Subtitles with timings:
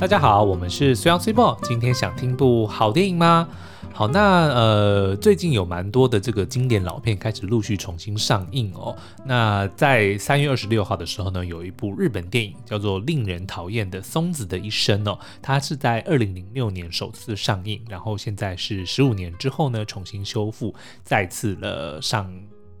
[0.00, 1.60] 大家好，我们是虽阳虽报。
[1.62, 3.46] 今天想听部好电影吗？
[3.92, 8.96] 好，那呃，最近有蛮多的这个经典老片开始陆续重新上映哦。
[9.26, 20.74] 那在三月二十六号的时候呢，有一部日本电影叫做《令人讨厌的松子的一生》哦，它是在二零零六年首次上映，然后现在是十五年之后呢重新修复，
[21.04, 22.32] 再次了上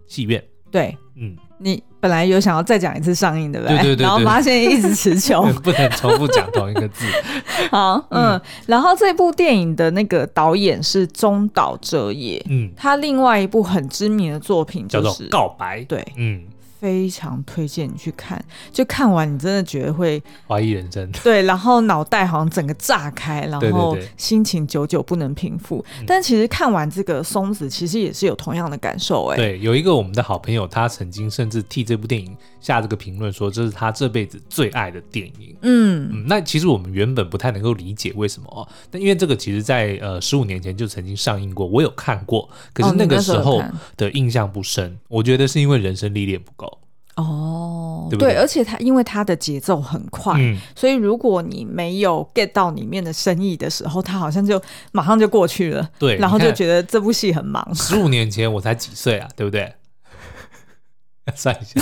[0.06, 0.42] 戏院。
[0.70, 1.36] 对，嗯。
[1.62, 3.76] 你本来有想要再讲一次上映，对不对？
[3.76, 7.04] 对对对对，然后发现一直持球， 不能重复讲同一个字。
[7.70, 16.44] 好，嗯，嗯，然后这部电影的那个导演是中岛哲也，嗯，他另外一部很知名的作品就是，叫做《告白》，对，嗯。
[16.80, 25.84] 非常推荐你去看，就看完你真的觉得会怀疑人生，对，然后脑袋好像整个炸开，然后心情久久不能平复。
[26.06, 29.36] 但其实看完这个松子，其实也是有同样的感受哎。
[29.36, 35.56] 对，有一个我们的好朋友，他曾经甚至替这部电影下这个评论，说这是他这辈子最爱的电影。
[35.62, 43.62] 嗯嗯，那其实我们原本不太能够理解为什么哦，但因为这个其实在呃十五年前就曾经上映过，我有看过，可是那个时候
[43.96, 44.90] 的印象不深。
[44.92, 46.78] 哦，我觉得是因为人生历练不够。
[47.16, 55.86] 哦，对，对，而且它因为它的节奏很快，嗯，所以如果你没有 get 到里面的深意的时候，它好像就马上就过去了。
[55.98, 57.74] 对，然后就觉得这部戏很忙。
[57.74, 59.70] 十五年前我才几岁啊，对不对？
[61.36, 61.80] 算一下，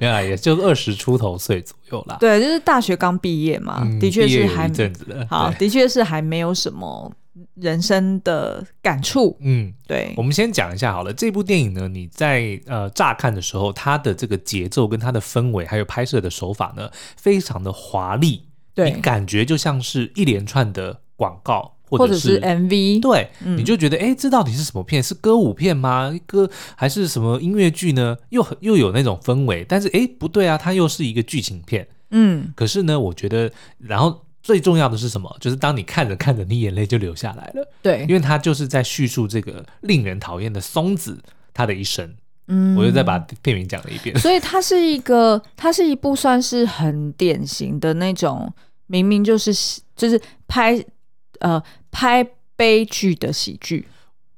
[0.00, 2.16] 原来也就二十出头岁左右啦。
[2.20, 5.26] 对，就是大学刚毕业嘛，嗯，的确是还一阵子的。
[5.28, 7.12] 好，的确是还没有什么。
[7.54, 11.12] 人生的感触，嗯，对，我们先讲一下好了。
[11.12, 18.42] 这部电影呢，你在呃乍看的时候，它的这个节奏跟它的氛围，还有拍摄的手法呢，非常的华丽，
[18.74, 25.02] 对，你感觉就像是一连串的广告，或者是 MV，对，嗯，你就觉得，哎，这到底是什么片？
[25.02, 26.12] 是歌舞片吗？
[26.26, 28.16] 歌还是什么音乐剧呢？
[28.30, 34.22] 又又有那种氛围，但是哎，不对啊，它又是一个剧情片，嗯，可是呢，我觉得，然后。
[34.42, 35.36] 最重要的是什么？
[35.38, 37.72] 就是当你看着看着，你眼泪就流下来了。
[37.82, 41.22] 对，因为它就是在叙述这个令人讨厌的松子
[41.52, 42.10] 他的一生。
[42.48, 44.18] 嗯，我又再把片名讲了一遍。
[44.18, 48.50] 所以它是一个，它是一部算是很典型的那种，
[48.86, 49.52] 明明就是
[49.94, 50.18] 就是
[50.48, 50.82] 拍
[51.40, 53.88] 呃拍悲剧的喜剧。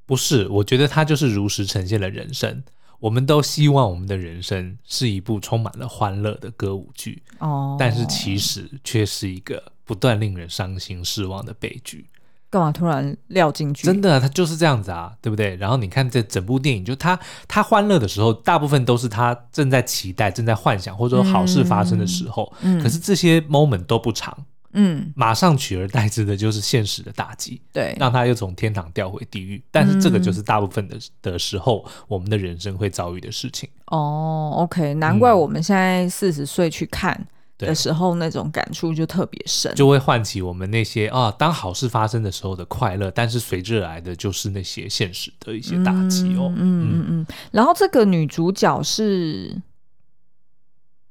[0.07, 2.63] 不是，我觉得它就是如实呈现了人生。
[3.01, 12.07] 我们都希望我们的人生是一部充满了欢乐的歌舞剧，哦，但是其实却是一个不断令人伤心失望的悲剧。
[12.49, 13.87] 干嘛突然撂进去？
[13.87, 15.57] 真的，他就是这样子啊，对不对？
[15.57, 22.53] 然后你看这整部电影，就他他欢乐的时候，大部分都是他正在期待、正在幻想，或者说好事发生的时候。
[22.61, 24.47] 嗯，可是这些 moment 都不长。
[24.73, 29.63] 嗯，马上取而代之的就是现实的打击，对，让他又从天堂掉回地狱。
[29.71, 33.69] 但是这个就是大部分的的时候，嗯、我们的人生会遭遇的事情。
[33.87, 37.27] 哦，OK，难怪我们现在四十岁去看
[37.59, 46.51] 的时候，那种感触就特别深，就会唤起我们那些啊，当好事发生的时候的快乐，但是随之而来的就是那些现实的一些打击哦。
[46.57, 47.27] 嗯嗯嗯嗯。
[47.51, 49.61] 然后这个女主角是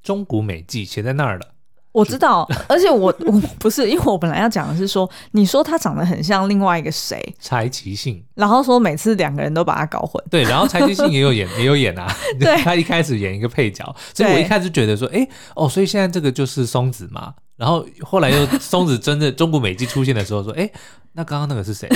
[0.01, 1.53] 中谷美纪，写在那儿了。
[1.91, 12.07] 我知道，而且我我不是，因为我本来要讲的是说，你说他长得很像另外一个谁，柴崎幸，然后说每次两个人都把他搞混，对，然后柴崎幸也有演，也有演啊，
[12.39, 20.69] 对， 他一开始演一个配角，所以我一开始觉得说，哎，哦，所以现在这个就是松子嘛，然后后来又 松子真的中国美纪出现的时候说，哎。
[21.13, 21.89] 那刚刚那个是谁？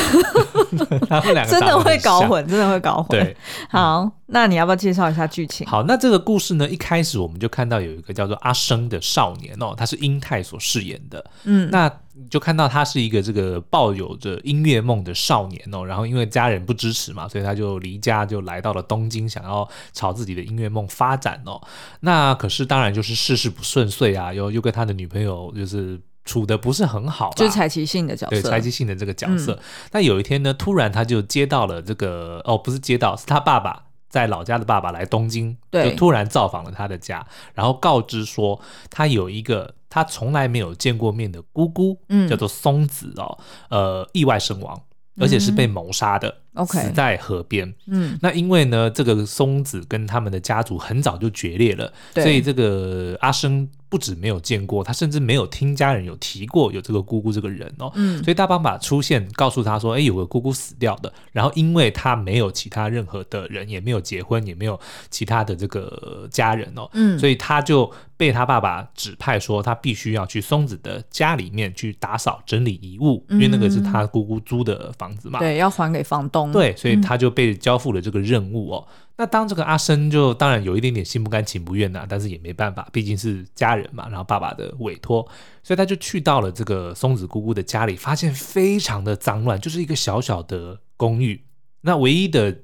[1.07, 3.17] 他们两个真的会搞混，真的会搞混。
[3.17, 3.38] 对，
[3.69, 5.68] 好，嗯、那你要不要介绍一下剧情？
[5.68, 11.24] 好，那这个故事呢，一开始我们就看到有一个叫做阿生的少年哦，他是英泰所饰演的。
[11.44, 21.62] 嗯，那你就看到他是一个这个抱有着音乐梦的少年哦，然后因为家人不支持嘛，所以他就离家就来到了东京，想要朝自己的音乐梦发展哦。
[22.00, 26.00] 那可是当然就是事事不顺遂啊，又又跟他的女朋友就是。
[26.28, 29.59] 处的不是很好，就是柴崎性的角色，对柴崎性的这个角色。
[29.92, 33.84] 那、嗯、有一天呢，突然他就接到了这个，哦，不是接到，是他爸爸
[34.15, 38.57] 在老家的爸爸来东京，对，就突然造访了他的家，然后告知说
[38.89, 43.38] 他有一个他从来没有见过面的姑姑，嗯，叫做松子哦，
[43.69, 44.81] 呃，意外身亡，
[45.19, 46.29] 而且是被谋杀的。
[46.29, 47.74] 嗯 OK，死在河边。
[47.88, 57.92] 嗯，那因为呢，这个松子跟他们的家族很早就决裂了，对所以这个阿生不止没有见过，他甚至没有听家人有提过有这个姑姑这个人哦。
[57.96, 64.80] 嗯，所以大爸爸出现，告诉他说：“哎，有个姑姑死掉的。”然后因为他没有其他任何的人，也没有结婚，也没有
[65.10, 66.90] 其他的这个家人哦。
[66.94, 75.40] 嗯，所以他就被他爸爸指派说，他必须要去松子的家里面去打扫整理遗物，嗯、因为那个是他姑姑租的房子嘛。
[75.40, 76.44] 对，要还给房东。
[76.51, 78.88] 对，所以他就被交付了这个任务哦。
[78.88, 85.27] 嗯、那当这个阿生就当然有一点点心不甘情不愿呐、啊，但是也没办法，毕竟是家人嘛，然后爸爸的委托，
[85.63, 91.42] 所以他就去到了这个松子姑姑的家里，发现非常的脏乱，就是一个小小的公寓。
[91.81, 92.56] 那唯一的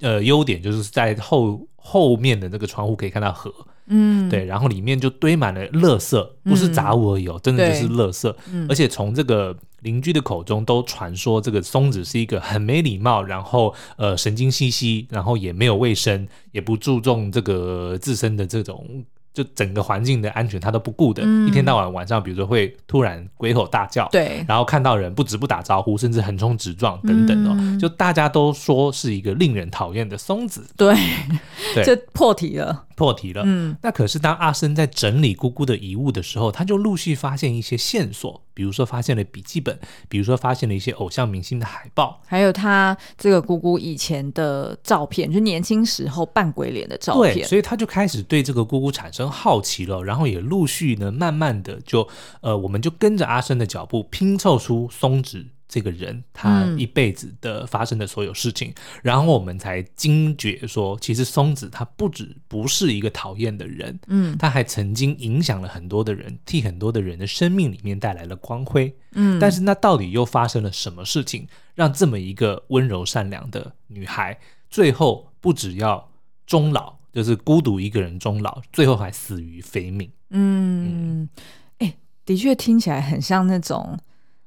[0.00, 3.52] 呃优点就是在后后面的那个窗户可以看到河。
[3.88, 8.34] 嗯，对，然后里面就堆满了垃圾，不是杂物而已，嗯、真的就是垃圾。
[8.50, 9.56] 嗯、而且从这个
[9.86, 19.04] 邻居的口中都传说，这个松子是一个很没礼貌，然后呃神经兮兮，然后也没有卫生，也不注重这个自身的这种。
[19.36, 30.96] 就整个环境的安全，他都不顾的，嗯、一天到晚晚上，比如说会突然鬼吼大叫，对，然后看到人不止不打招呼，甚至横冲直撞等等哦，嗯、就大家都说是一个令人讨厌的松子，对，
[31.74, 32.86] 对，就破题了。
[32.96, 33.42] 破题了。
[33.44, 47.34] 嗯，那可是当阿生在整理姑姑的遗物的时候，他就陆续发现一些线索，比如说发现了笔记本，比如说发现了一些偶像明星的海报，还有他这个姑姑以前的照片，就年轻时候扮鬼脸的照片。
[47.34, 52.08] 对，所以他就开始对这个姑姑产生好奇了，然后也陆续呢，慢慢的就
[52.40, 55.44] 呃，我们就跟着阿生的脚步拼凑出松子。
[55.76, 74.38] 这个人他一辈子的发生的所有事情，嗯、然后我们才惊觉说，其实松子他不止不是一个讨厌的人，嗯，他还曾经影响了很多的人，替很多的人的生命里面带来了光辉，嗯，但是那到底又发生了什么事情，让这么一个温柔善良的女孩，
[74.70, 76.10] 最后不只要
[76.46, 80.10] 终老，就是孤独一个人终老，最后还死于非命？
[80.30, 81.28] 嗯，
[81.80, 81.92] 哎、嗯，
[82.24, 83.98] 的确听起来很像那种。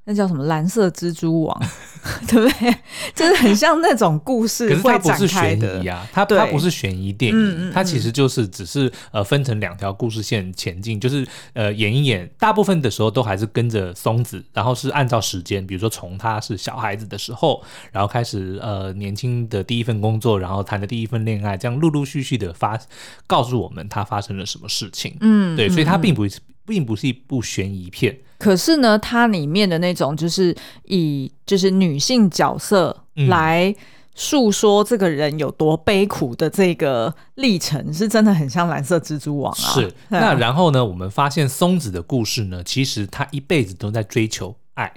[0.05, 1.61] 那叫什么蓝色蜘蛛网，
[2.27, 2.75] 对不对？
[3.13, 5.09] 就是很像那种故事会展开的。
[5.09, 22.79] 可是它不是悬疑啊，它它不是悬疑电影，嗯嗯嗯，它其实就是只是呃分成两条故事线前进，就是呃演一演，大部分的时候都还是跟着松子，然后是按照时间，比如说从他是小孩子的时候，然后开始呃年轻的第一份工作，然后谈的第一份恋爱，这样陆陆续续的发
[23.27, 25.15] 告诉我们他发生了什么事情。
[25.21, 28.17] 嗯，对，所以它并不是并不是一部悬疑片。
[28.39, 30.55] 可是呢，它里面的那种就是
[30.85, 33.75] 以就是女性角色来
[34.15, 39.73] 诉说这个人有多悲苦的这个历程，嗯、是真的很像蓝色蜘蛛网啊。
[39.73, 44.91] 是，啊、那然后呢，我们发现松子的故事呢，其实她一辈子都在追求爱。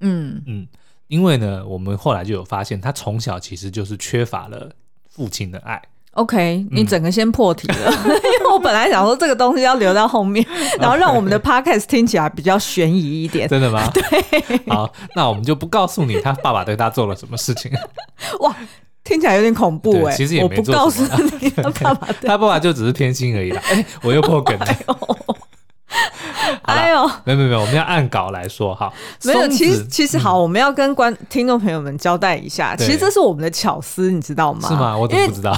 [0.00, 0.66] 嗯嗯，
[1.06, 4.70] 因为呢，我们后来就有发现，她从小其实就是缺乏了
[5.08, 5.80] 父亲的爱。
[6.12, 7.74] OK，你整个先破题了，
[8.04, 10.44] 嗯、 因为我本来想说这个东西要留到后面，
[10.80, 13.48] 然后让我们的 Podcast 听起来比较悬疑一点。
[13.48, 13.88] 真的吗？
[13.94, 14.02] 对。
[14.66, 17.70] 好，那我们就不告诉你他爸爸对他做了什么事情。
[18.40, 18.54] 哇，
[19.04, 20.16] 听起来有点恐怖哎、欸。
[20.16, 21.08] 其实也没做什么。
[21.14, 23.62] 我不告诉你他爸爸，他爸爸就只是偏心而已啦。
[23.70, 24.66] 哎，我又破梗了。
[24.66, 24.78] 哎
[26.90, 28.92] 呦，没有没有没有，我们要按稿来说哈。
[29.24, 34.68] 没有，其实其实好，我们要跟观听众朋友们交代一下，其实这是我们的巧思，你知道吗？
[34.68, 34.96] 是吗？
[34.96, 35.56] 我怎么不知道？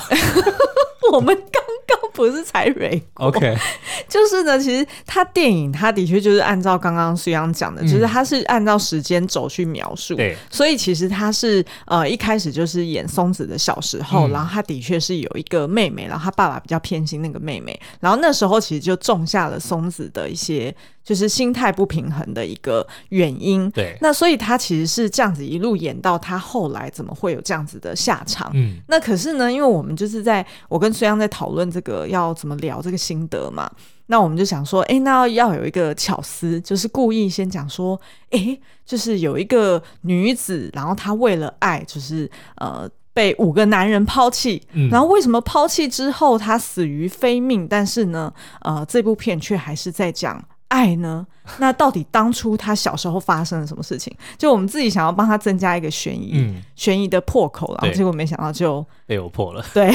[1.13, 1.63] 我们刚
[2.01, 3.57] 刚不是才蕊过？OK，
[4.09, 20.75] 就是呢，其实他电影他的确就是按照刚刚苏阳讲的，就是他是按照时间轴去描述，对，所以其实他是呃一开始就是演松子的小时候，然后他的确是有一个妹妹，然后他爸爸比较偏心那个妹妹，然后那时候其实就种下了松子的一些。
[21.05, 23.71] 就是心态不平衡的一个原因。
[23.71, 28.51] 对，那所以他其实是这样子一路演到他后来怎么会有这样子的下场？
[28.55, 33.71] 嗯，那可是呢，因为我们就是在我跟孙杨在讨论这个要怎么聊这个心得嘛，
[34.07, 38.01] 那我们就想说，哎、欸，那要有一个巧思，就是故意先讲说，
[38.31, 47.67] 哎、欸，就是有一个女子，然后她为了爱，就是呃被五个男人抛弃，嗯、然后为什么抛弃之后她死于非命？
[47.67, 50.43] 但是呢，呃，这部片却还是在讲。
[50.73, 51.27] 爱呢？
[51.59, 54.15] 那到底当初他小时候发生了什么事情？
[54.39, 59.65] 就我们自己想要帮他增加一个悬疑，嗯、悬疑的破口，然后结果没想到就被我破了。
[59.75, 59.91] 对，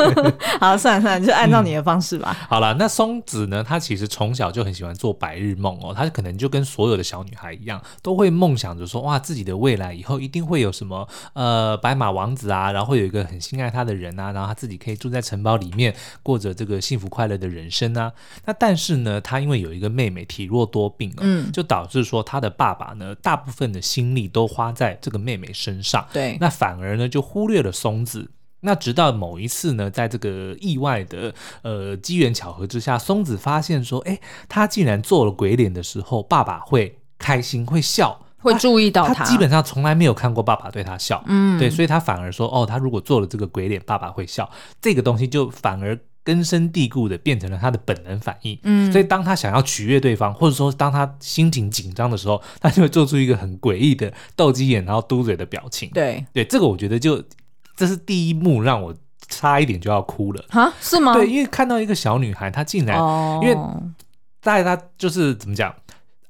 [0.60, 2.36] 好，算了算了，就按照你的方式吧。
[2.38, 3.64] 嗯、好了，那松子呢？
[3.66, 5.94] 她其实从小就很喜欢做白日梦哦。
[5.94, 18.12] 她可能就跟所有的小女孩一样，都会梦想着说，哇，自己的未来以后一定会有什么呃白马王子啊，然后会有一个很心爱她的人啊，然后她自己可以住在城堡里面，过着这个幸福快乐的人生啊。
[18.44, 28.30] 那但是呢，她因为有一个妹妹体弱多病哦，嗯，就导致说他的爸爸呢，大部分的心力都花在这个妹妹身上，对，那反而呢就忽略了松子。
[28.60, 39.14] 那直到某一次呢，在这个意外的呃机缘巧合之下，松子发现说，哎，他竟然做了鬼脸的时候，爸爸会开心会笑，会注意到他。
[39.14, 44.48] 他基本上从来没有看过爸爸对他笑，嗯，对，所以他反而说，哦，他如果做了这个鬼脸，爸爸会笑，
[44.80, 45.98] 这个东西就反而。
[46.24, 48.56] 根深蒂固的变成了他的本能反应。
[48.62, 55.90] 嗯，所以当他想要取悦对方，或者说当他心情紧张的时候，他就会做出一个很诡异的斗鸡眼，然后嘟嘴的表情。
[55.92, 57.22] 对对，这个我觉得就
[57.76, 58.94] 这是第一幕让我
[59.28, 60.44] 差一点就要哭了。
[60.50, 61.12] 啊，是吗？
[61.14, 63.56] 对，因为看到一个小女孩，她竟然，哦、因为
[64.40, 65.74] 在她就是怎么讲，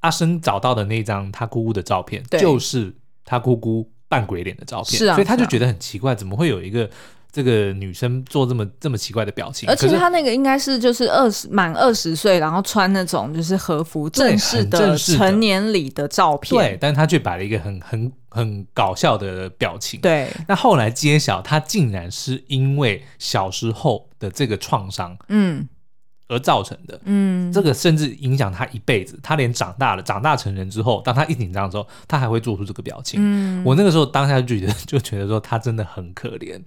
[0.01, 2.95] 阿生找到的那张她姑姑的照片，就是
[3.25, 6.89] 她姑姑扮鬼脸的照片，是啊，所以他就觉得很奇怪，怎么会有一个。
[7.33, 20.29] 这个女生做这么这么奇怪的表情，而且她那个应该是就是二十满二十岁，然后穿那种就是和服正式的成年礼的照片，对，但是她却摆了一个很很很搞笑的表情，对。
[20.47, 25.67] 那后来揭晓，她竟然是因为小时候的这个创伤，嗯，
[26.29, 29.19] 而造成的，嗯，这个甚至影响她一辈子。
[29.23, 33.19] 她连长大了，长大成人之后，当她一紧张的时候，她还会做出这个表情。
[33.23, 36.61] 嗯，我那个时候当下就觉得 就觉得说她真的很可怜。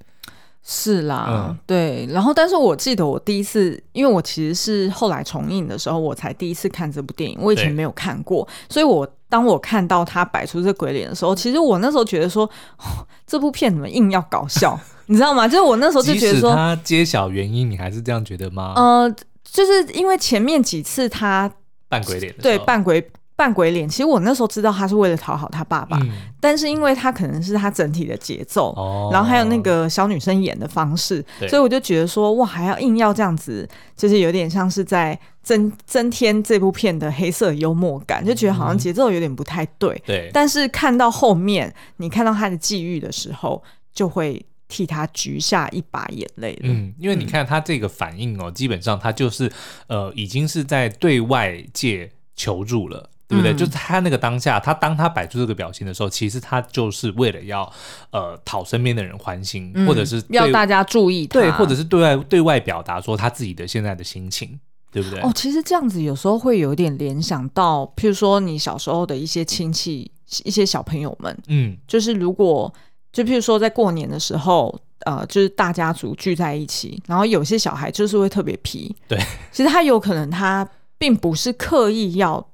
[0.68, 12.46] 是啦，嗯、对，然后但是我记得我第一次，因为我其实是后来重映的时候，我才第一次看这部电影，我以前没有看过，所以我当我看到他摆出这鬼脸的时候，其实我那时候觉得说，
[12.80, 15.48] 哦、这部片怎么硬要搞笑， 你知道吗？
[15.48, 18.74] 就是我那时候就觉得说，他揭晓原因，你还是这样觉得吗？
[18.76, 21.52] 呃，就是因为前面几次他
[21.88, 23.08] 扮鬼脸，对，扮鬼。
[23.36, 40.02] 扮鬼脸，其实我那时候知道他是为了讨好他爸爸，嗯、但是因为他可能是他整体的节奏，哦、然后还有那个小女生演的方式，所以我就觉得说，哇，还要硬要这样子，就是有点像是在增增添这部片的黑色幽默感，就觉得好像节奏有点不太对。
[40.06, 43.62] 对、嗯，但是看到后面，你看到他的际遇的时候，
[43.94, 46.58] 就会替他掬下一把眼泪。
[46.64, 49.52] 嗯，因为你看他这个反应哦，嗯、基本上他就是
[49.88, 53.10] 呃，已经是在对外界求助了。
[53.28, 53.52] 对不对？
[53.52, 57.72] 嗯、就是他那个当下，他当他摆出这个表情的时候，其实他就是为了要
[58.12, 64.60] 呃讨身边的人欢心，嗯、或者是要大家注意他，对，或者是对外对外表达说他自己的现在的心情，
[64.92, 65.20] 对不对？
[65.22, 70.12] 哦，其实这样子有时候会有点联想到，譬如说你小时候的一些亲戚、
[70.44, 72.72] 一些小朋友们，嗯，就是如果
[73.12, 79.18] 就譬如说在过年的时候，呃，就是大家族聚在一起，然后有些小孩就是会特别皮，对，
[79.52, 80.68] 其实他有可能他
[81.00, 82.48] 并不是刻意要。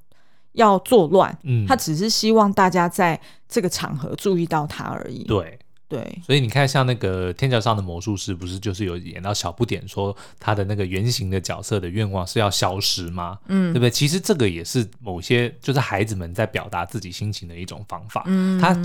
[0.53, 5.24] 要作乱，嗯，他只是希望大家在这个场合注意到他而已。
[5.24, 13.38] 对对，所以你看，像那个《天桥上的魔术师》，不是就是有演到小不点说他的那个原型的角色的愿望是要消失吗？
[13.48, 13.89] 嗯，对不对？
[13.89, 18.24] 其实这个也是某些就是孩子们在表达自己心情的一种方法。
[18.27, 18.77] 嗯，他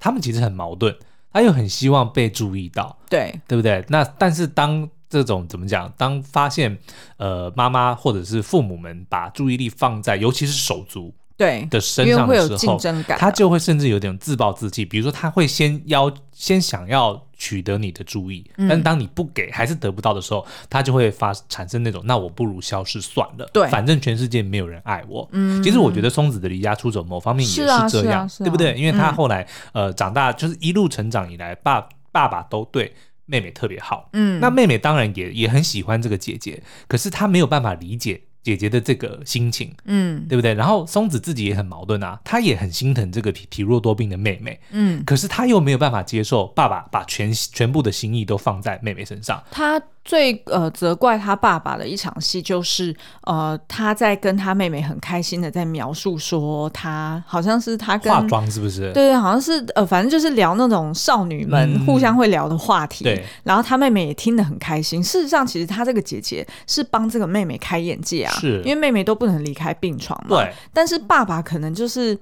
[0.00, 0.92] 他们其实很矛盾，
[1.32, 3.84] 他又很希望被注意到，对对不对？
[3.88, 5.92] 那但是当这种怎么讲？
[5.96, 6.76] 当发现
[7.16, 12.78] 呃妈妈或者是父母们把注意力放在尤其是手足对的身上的时候，
[13.16, 14.84] 他就会甚至有点自暴自弃。
[14.84, 23.48] 比如说，他会先要先想要取得你的注意，嗯、但当你不给还是得不到的时候，他就会发产生那种那我不如消失算了。
[23.52, 25.28] 对，反正全世界没有人爱我。
[25.30, 28.74] 嗯，其实我觉得松子的离家出走某方面也是这样，啊啊啊、对不对？
[28.74, 32.92] 因为他后来、嗯、呃长大，就是一路成长以来，爸爸爸都对。
[33.28, 38.22] 妹妹特别好，嗯，那妹妹当然也也很喜欢这个姐姐，可是她没有办法理解。
[38.40, 40.54] 姐姐的这个心情，嗯，对不对？
[40.54, 49.42] 然后松子自己也很矛盾啊，她也很心疼这个体体弱多病的妹妹，嗯，可是她又没有办法接受爸爸把全全部的心意都放在妹妹身上。
[49.50, 49.78] 他
[50.08, 58.90] 最呃责怪他爸爸的一场戏，就是呃他在跟他妹妹很开心的在描述说，他好像是他跟化妆是不是？
[58.94, 63.04] 对对，好像是呃，反正就是聊那种少女们互相会聊的话题。
[63.04, 65.04] 嗯、对，然后他妹妹也听得很开心。
[65.04, 68.32] 事实上，其实他这个姐姐是帮这个妹妹开眼界啊。
[68.40, 70.38] 是，因为妹妹都不能离开病床嘛。
[70.38, 72.18] 对，但是爸爸可能就是，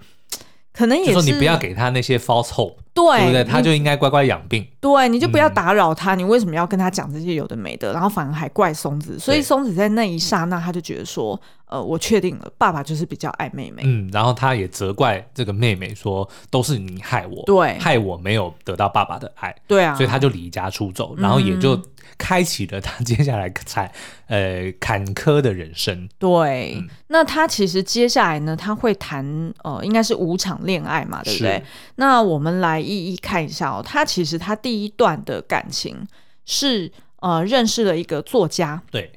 [0.72, 2.74] 可能也是说你不要给他那些 false hope。
[2.96, 3.44] 对，对不对？
[3.44, 4.66] 他就应该乖乖养病。
[4.80, 6.14] 对，你就不要打扰他。
[6.14, 7.92] 嗯、你为什么要跟他讲这些有的没的？
[7.92, 9.18] 然后反而还怪松子。
[9.18, 21.78] 所以松子在那一刹那，他就觉得说：“呃，我确定了，爸爸就是比较爱妹妹。”嗯，然后他也责怪这个妹妹说：“都是你害我，对，害我没有得到爸爸的爱。”对啊，所以他就离家出走，然后也就
[22.16, 23.92] 开启了他 接下来才
[24.28, 26.08] 呃坎坷的人生。
[26.18, 31.62] 对，嗯、那他其实接下来呢，他会谈呃，应该是五场恋爱嘛，对不对？
[31.96, 32.76] 那我们来。
[32.86, 36.06] 一一看一下哦，他其实他第一段的感情
[36.44, 39.10] 是呃认识了一个作家，对，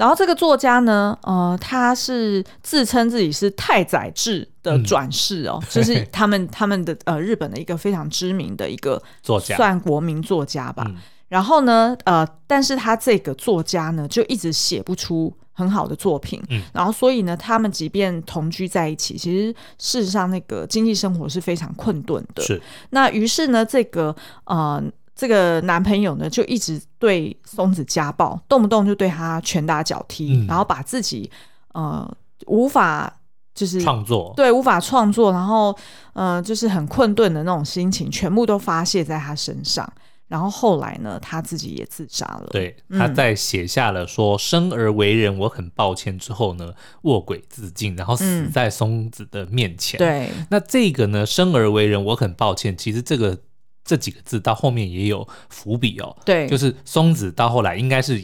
[0.00, 10.84] 然后这个作家呢，呃，他是自称自己是太宰治的转世哦，嗯、就是他们他们的呃日本的一个非常知名的一个作家，算国民作家吧。
[10.88, 10.96] 嗯、
[11.28, 15.30] 然后呢，呃，但是他这个作家呢，就一直写不出。
[15.52, 22.42] 很好的作品，嗯，然后所以呢，他们即便同居在一起，其实事实上那个经济生活是非常困顿的。
[22.42, 22.58] 是，
[22.90, 24.82] 那于是呢，这个呃，
[25.20, 31.30] 这个男朋友呢，就一直对松子家暴，动不动就对她拳打脚踢，嗯、然后把自己
[31.74, 32.10] 呃
[32.46, 33.14] 无法
[33.54, 35.76] 就是创作，对，无法创作，然后
[36.14, 39.86] 呃就是很困顿的那种心情，全部都发泄在她身上。
[40.26, 42.46] 然后后来呢，他自己也自杀了。
[42.52, 46.72] 对，他在写下了说“生而为人，我很抱歉”之后呢，
[47.02, 49.98] 卧轨自尽，然后死在松子的面前。
[49.98, 53.36] 嗯、对，那这个呢，“生而为人，我很抱歉”，其实这个
[53.84, 56.16] 这几个字到后面也有伏笔哦。
[56.24, 58.22] 对，就是松子到后来应该是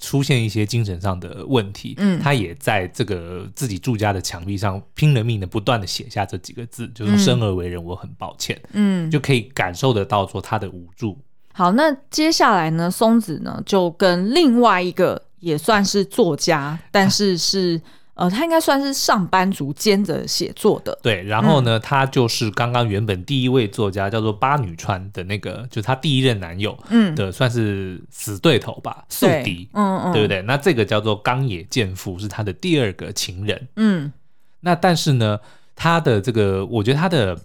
[0.00, 11.18] 出现一些精神上的问题，嗯，他也在这个自己住家的墙壁上拼了命的不断的写下这几个字，就是“生而为人，我很抱歉”，嗯，就可以感受得到说他的无助。
[11.52, 17.80] 好，那接下来呢，松子呢就跟另外一个也算是作家，但是是
[18.18, 20.98] 呃，他应该算是上班族兼着写作的。
[21.02, 30.42] 对，然后呢，嗯、他就是刚刚原本第一位作家叫做八女川的那个，就是他第一任男友嗯的，算是死对头吧，宿敌，嗯嗯，对不对？
[30.42, 33.68] 那这个叫做冈野健夫，是他的第二个情人。
[33.76, 34.12] 嗯，
[34.60, 35.38] 那但是呢，
[35.76, 37.38] 他的这个，我觉得他的。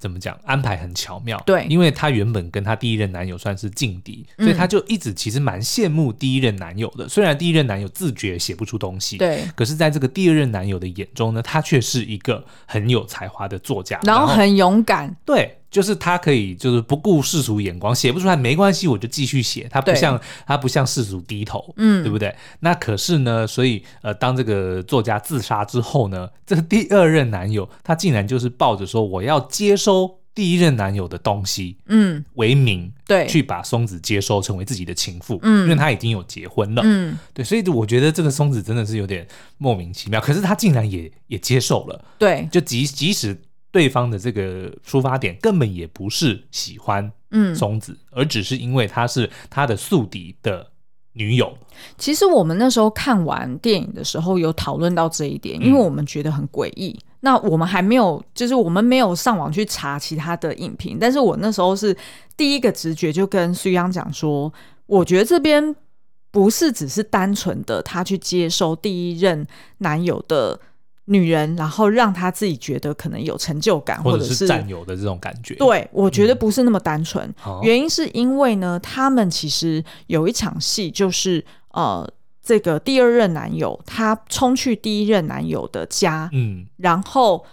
[0.00, 0.36] 怎么讲？
[0.44, 7.06] 安排很巧妙，对，因为她原本跟她第一任男友算是劲敌，嗯、所以她就一直其实蛮羡慕第一任男友的。
[7.08, 15.59] 虽然第一任男友自觉写不出东西，对，可是在这个第二任男友的眼中呢，他却是一个很有才华的作家，然后很勇敢，对。
[15.70, 19.68] 就是他可以，就是不顾世俗眼光，写不出来没关系，我就继续写。
[19.70, 22.34] 他不像他不向世俗低头，嗯，对不对？
[22.58, 39.24] 那可是呢，所以呃，当这个作家自杀之后呢，这个第二任男友他竟然就是抱着说我要接收第一任男友的东西，嗯，为名，对，去把松子接收成为自己的情妇，嗯，因为他已经有结婚了，嗯，对，所以我觉得这个松子真的是有点
[39.58, 43.40] 莫名其妙，可是他竟然也也接受了，对，就即即使。
[43.72, 50.66] 对方的这个出发点根本也不是喜欢嗯松子，嗯、而只是因为她是他的宿敌的
[51.12, 51.56] 女友。
[51.96, 56.90] 其实我们那时候看完电影的时候有讨论到这一点，因为我们觉得很诡异。
[56.98, 61.96] 嗯、那我们还没有，就是我们没有上网去查其他的影评，但是我那时候是
[62.36, 64.52] 第一个直觉就跟苏央讲说，
[64.86, 65.74] 我觉得这边
[66.32, 69.46] 不是只是单纯的他去接收第一任
[69.78, 70.58] 男友的。
[71.12, 75.56] 女人，然后让她自己觉得可能有成就感，或者是占有的这种感觉。
[75.56, 77.28] 对，我觉得不是那么单纯。
[77.44, 82.08] 嗯、原因是因为呢，他们其实有一场戏，就是呃，
[82.40, 87.44] 这个第二任男友他冲去第一任男友的家，嗯，然后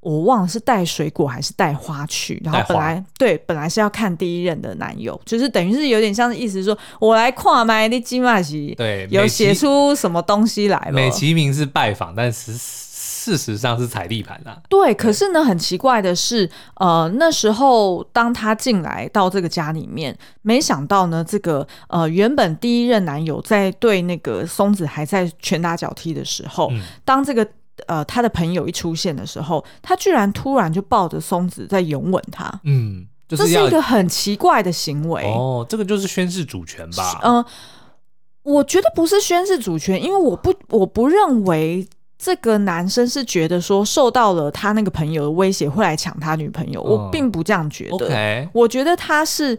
[0.00, 10.92] 我忘了是带水果还是带花去，然后本来花对，本来是要看第一任的男友，就是等于是有点像是意思是说我来跨麦的金马戏，对，有写出什么东西来了。
[10.92, 12.82] 美其名是拜访，但是。
[13.24, 14.60] 事实上是踩地盘啊。
[14.68, 27.48] 对，可是呢，很奇怪的是，呃，那时候当他进来到这个家里面，没想到呢，这个呃，原本第一任男友在对那个松子还在拳打脚踢的时候，嗯、当这个
[27.86, 32.60] 呃他的朋友一出现的时候，他居然突然就抱着松子在拥吻他。
[32.64, 35.22] 嗯，就是、这是一个很奇怪的行为。
[35.24, 37.20] 哦，这个就是宣示主权吧？
[37.22, 37.46] 嗯、呃，
[38.42, 41.88] 我觉得不是宣示主权，因为我不，我不认为。
[42.24, 46.80] 这个男生是觉得说受到了他那个朋友的威胁，会来抢他女朋友。
[46.80, 48.08] 嗯、我并不这样觉得。
[48.08, 49.58] Okay 我觉得他是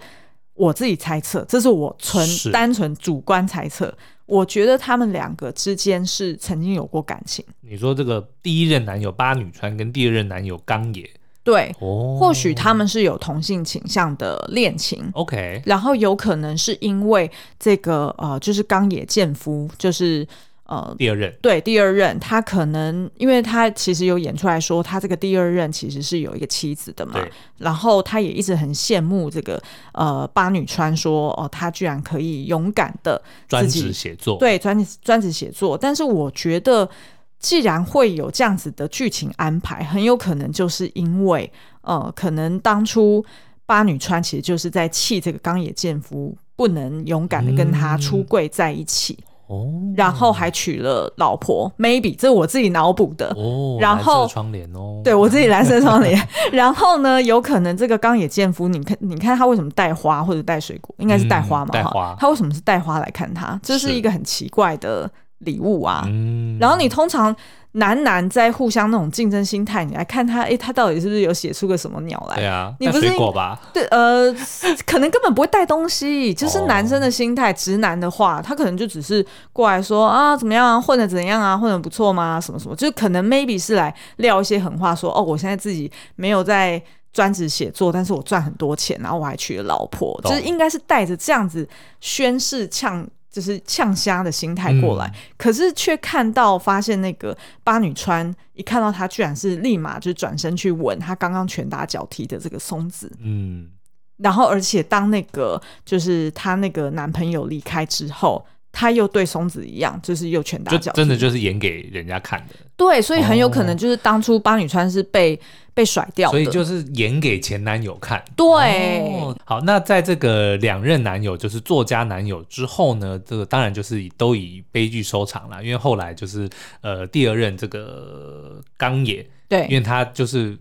[0.56, 3.96] 我自己猜测，这是我纯是单纯主观猜测。
[4.26, 7.46] 我觉得他们两个之间是曾经有过感情。
[7.62, 11.08] 你说这个第一任男友八女川跟第二任男友冈野，
[11.44, 15.08] 对，哦、或许他们是有同性倾向的恋情。
[15.14, 20.28] OK，然后有可能是因为这个呃，就是冈野健夫，就是。
[20.68, 21.32] 呃，第二任。
[21.42, 27.32] 对第二任，他可能因为他其实有演出来说，他这个第二任其实是有一个妻子的嘛，对。
[27.60, 29.62] 然后他也一直很羡慕这个
[29.94, 35.78] 呃八女川说，说哦，他居然可以勇敢的专职写作，对专专职写作。
[35.78, 36.90] 但是我觉得，
[37.38, 41.52] 既然会有这样子的剧情安排，很有可能就是因为
[41.82, 43.24] 呃，可能当初
[43.68, 49.16] 八女川其实就是在气这个冈野健夫不能勇敢的跟他出柜在一起。
[49.20, 53.28] 嗯哦，然后还娶了老婆，maybe 这是我自己脑补的。
[53.36, 56.20] 哦，然后窗帘哦，对我自己蓝色窗帘。
[56.52, 60.94] 然后呢，有可能这个冈野健夫，你看，你看他为什么带花或者带水果？
[61.00, 61.72] 应该是带花嘛？
[61.72, 62.16] 带花。
[62.20, 63.60] 他为什么是带花来看他？
[63.62, 65.10] 这是一个很奇怪的
[65.46, 66.04] 礼物啊。
[66.08, 66.58] 嗯。
[66.60, 67.34] 然后你通常。
[67.78, 72.38] 男男在互相那种竞争心态，你来看他，哎、欸，他到底是不是有写出个什么鸟来？
[72.38, 73.60] 对啊，你不是水果吧？
[73.74, 74.34] 对，呃，
[74.88, 77.52] 可能根本不会带东西，就是男生的心态。
[77.52, 82.40] 直男的话，他可能就只是过来说啊，怎么样啊，混的怎样啊，混的不错吗？
[82.40, 86.82] 什么什么，就可能 maybe 是来撂一些狠话说，说哦，我现在自己没有在
[87.12, 91.68] 专职写作，但是我赚很多钱，然后我还娶了老婆，就是应该是带着这样子
[92.00, 103.68] 宣誓呛，就是呛虾的心态过来，嗯、可是却看到发现那个八女川一看到他，居然是立马就转身去吻他刚刚拳打脚踢的这个松子，嗯，
[104.16, 108.46] 然后而且当那个就是他那个男朋友离开之后。
[108.76, 112.56] 他又对松子一样，就是又拳打脚踢，真的就是演给人家看的。
[112.76, 115.40] 对，所以很有可能就是当初八女川是被、哦、
[115.74, 118.22] 被甩掉的，所以就是演给前男友看。
[118.36, 126.50] 对、哦，好，那在这个两任男友就是作家男友之后呢，这个当然就是以都以悲剧收场了，因为后来就是
[126.82, 130.58] 呃第二任这个冈野，对，因为他就是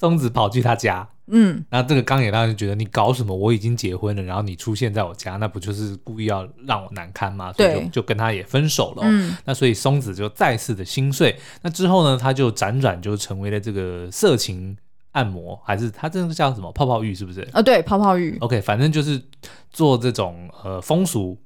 [0.00, 1.06] 松子跑去他家。
[1.32, 3.32] 嗯，那这个冈野当然就觉得你搞什么？
[3.36, 7.52] 我已经结婚了，然后你出现在我家，那不就是故意要让我难堪吗？
[7.52, 9.02] 所以就就跟他也分手了。
[9.04, 11.38] 嗯，那所以松子就再次的心碎。
[11.62, 14.76] 那之后呢，他就辗转就成为了这个色情
[15.12, 17.14] 按摩，还是他这个叫什么泡泡浴？
[17.14, 17.42] 是不是？
[17.52, 18.36] 啊，对，泡泡浴。
[18.40, 19.22] OK，反正就是
[19.70, 21.38] 做这种呃风俗。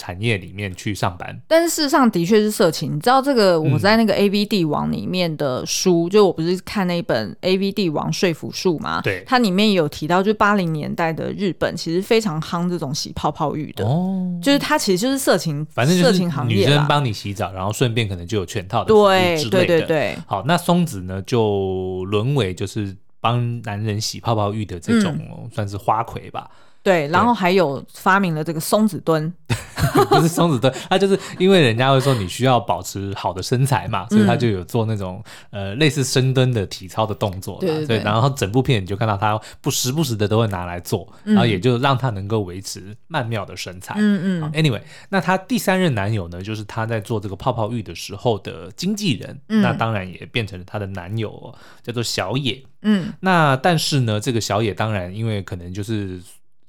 [0.00, 2.96] 产业里面去上班，但是事实上的确是色情。
[2.96, 3.60] 你知道这个？
[3.60, 9.02] 我在那个 A V 帝王里面的书，嗯、就我不是看那本 A V 帝王说服术嘛？
[9.02, 19.44] 对，它里面也有提到，就八零年代的日本其实非常夯这种洗泡泡浴的，哦，就是它其实就是色情，反正色情行业，女生帮你洗澡，然后顺便可能就有全套的对。
[19.50, 20.16] 对对对。
[20.26, 26.50] 好，那松子呢就沦为就是帮男人洗泡泡浴的这种、嗯、算是花魁吧。
[26.82, 29.30] 对，然后还有发明了这个松子蹲，
[30.08, 43.94] 不是松子蹲，他就是因为人家会说你需要保持好的身材嘛，所以他就有做那种呃类似深蹲的体操的动作，对，对，对，对，然后整部片你就看到他不时不时的都会拿来做，然后也就让他能够维持曼妙的身材。
[43.98, 44.52] 嗯嗯。
[44.52, 52.62] Anyway，那他第三任男友呢，就是他在做这个泡泡浴的时候的经纪人，嗯、那当然也变成了他的男友，叫做小野。
[52.80, 53.12] 嗯。
[53.20, 56.18] 那但是呢，这个小野当然因为可能就是。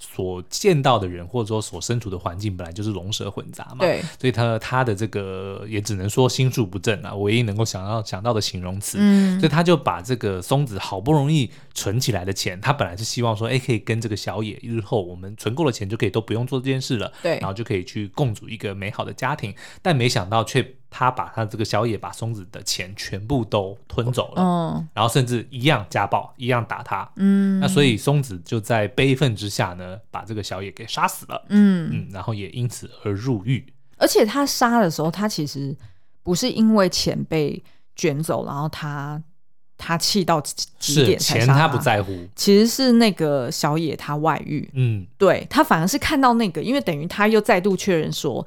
[0.01, 20.75] 所见到的人，或者说所身处的环境，本来就是龙蛇混杂嘛，对，所以他他的这个也只能说心术不正啊，唯一能够想到想到的形容词，嗯，所以他就把这个松子好不容易存起来的钱，他本来是希望说，哎，可以跟这个小野日后我们存够了钱就可以都不用做这件事了，对，然后就可以去共组一个美好的家庭，但没想到却。
[20.93, 33.65] 他把他这个小野把松子的钱全部都吞走了，嗯，然后甚至一样家暴，一样打他，嗯，那所以松子就在悲愤之下呢，把这个小野给杀死了，嗯嗯，然后也因此而入狱。
[33.95, 35.73] 而且他杀的时候，他其实
[36.23, 37.63] 不是因为钱被
[37.95, 39.23] 卷走，然后他
[39.81, 40.39] 他气到
[40.79, 41.67] 极点才杀他，是钱他。
[41.67, 48.45] 不在乎，其实是那个小野他外遇，嗯，对，他反而是看到那个，因为等于他又再度确认说。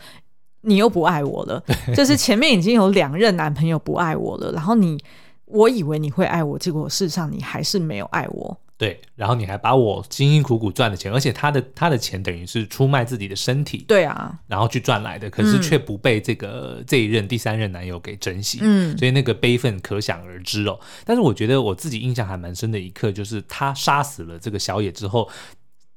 [0.66, 1.62] 你又不爱我了，
[1.94, 4.98] 就是前面已经有两任男朋友不爱我了，然后你，
[5.44, 8.56] 我以为你会爱我，结果事实上你还是没有爱我。
[8.76, 20.78] 对，然后你还把我辛辛苦苦赚的钱，而且他的他的钱等于是出卖自己的身体，对啊，然后去赚来的，可是却不被这个、嗯、这一任第三任男友给珍惜，嗯，所以那个悲愤可想而知哦。
[21.04, 25.30] 但是我觉得我自己印象还蛮深的一刻，就是他杀死了这个小野之后，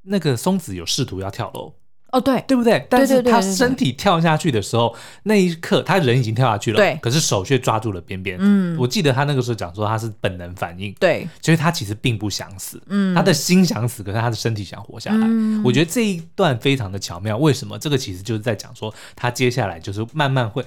[0.02, 1.74] 那个松子有试图要跳楼。
[2.10, 2.86] 哦，对，对不对？
[2.88, 4.94] 但是他身体跳下去的时候，
[5.24, 8.38] 那一刻他人已经跳下去了，对，可是手却抓住了边边。
[8.40, 15.26] 嗯，我记得他那个时候讲说他是本能反应，对，所以他其实并不想死，嗯，他的心想死，可是他的身体想活下来。
[15.28, 17.36] 嗯，我觉得这一段非常的巧妙。
[17.36, 17.78] 为什么？
[17.78, 20.64] 这个其实就是在讲说他接下来就是慢慢会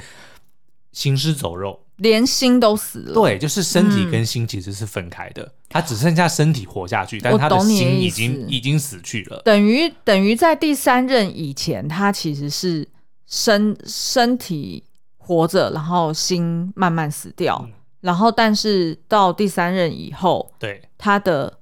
[0.92, 1.80] 行尸走肉。
[1.98, 9.40] 连心都死了，对，就是身体跟心其实是分开的，他、嗯、只剩下身体活下去，但他的心已经已经死去了。
[9.46, 12.88] 等于等于在第三任以前，他其实是
[13.28, 14.84] 身身体
[15.18, 21.61] 活着，然后心慢慢死掉，嗯、然后但是到第三任以后，对他的。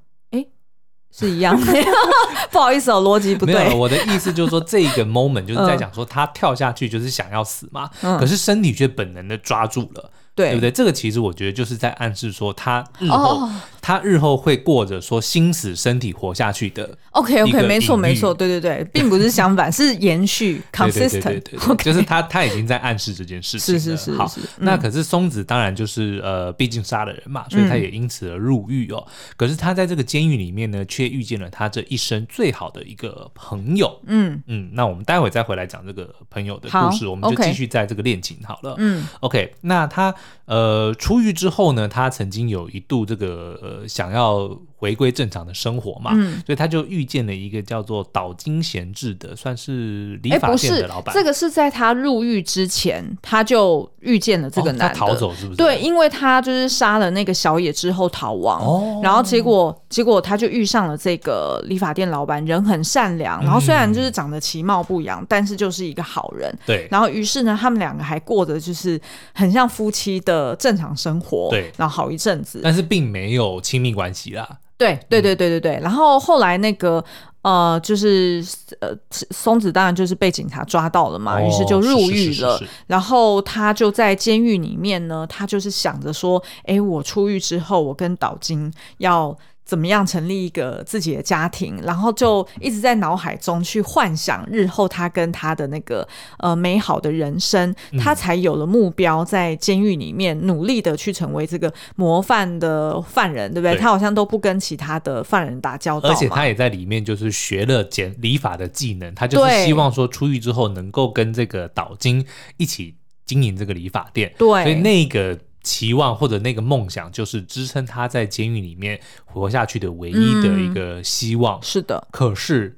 [1.19, 1.73] 是一样的，
[2.51, 3.55] 不好意思哦，逻辑不对。
[3.55, 10.09] 没有，我的意思就是说，这个 moment 就是在讲说，他跳下去就是想要死嘛，嗯、可是身体却本能的抓住了。
[10.39, 10.71] 对，不对？
[10.71, 16.97] 这个其实我觉得就是在暗示说，他日后、哦、他日后会过着说心死身体活下去的。
[17.11, 21.43] OK OK，没错没错，对对对，并不是相反， 是延续 consistent。
[21.83, 23.77] 就是他他已经在暗示这件事情。
[23.77, 24.15] 是是是。
[24.15, 29.03] 好，那可是松子当然就是呃，毕竟杀了人嘛，所以他也因此而入狱哦。
[29.05, 33.99] 嗯、可是他在这个监狱里面呢，却遇见了他这一生最好的一个朋友。
[34.05, 38.75] 嗯嗯，那我们待会再回来讲这个朋友的故事，我们就继续在这个恋情好了。
[38.77, 40.15] 嗯，OK，那他。
[40.45, 51.13] 呃，出狱之后呢，他曾经有一度这个呃想要回归正常的生活嘛，嗯，所以他就遇见了一个叫做岛津贤治的，算是理发店的老板。
[51.13, 54.85] 这个是在他入狱之前，他就遇见了这个男的。
[54.87, 55.57] 哦，他逃走是不是？
[55.57, 66.57] 对，因为他就是杀了那个小野之后逃亡，哦，然后结果结果他就遇上了这个理发店老板，人很善良，然后虽然就是长得其貌不扬，嗯，但是就是一个好人。
[66.65, 68.97] 对，然后于是呢，他们两个还过着就是
[69.33, 71.49] 很像夫妻的正常生活。
[71.49, 74.59] 对，然后好一阵子，但是并没有亲密关系啦。
[74.79, 77.03] 对对对对对对，然后后来那个
[77.43, 78.43] 呃，就是
[78.79, 82.59] 呃，松子当然就是被警察抓到了嘛，哦、于是就入狱了。
[82.87, 89.37] 然后他就在监狱里面呢，他就是想着说，哎，我出狱之后，我跟岛津要。
[89.69, 96.07] 怎么样成立一个自己的家庭，然后就一直在脑海中去幻想日后他跟他的那个
[96.39, 103.75] 呃美好的人生，他才有了目标，在监狱里面努力的去成为这个模范的犯人，对不对？
[103.75, 112.25] 对，他好像都不跟其他的犯人打交道，而且他也在里面就是学了剪理发的技能，他就是希望说出狱之后能够跟这个岛津
[112.57, 112.95] 一起
[113.27, 115.37] 经营这个理发店，对，所以那个。
[115.61, 121.59] 期望或者那个梦想，就是支撑他在监狱里面活下去的唯一的一个希望。
[121.59, 122.77] 嗯、是的，可是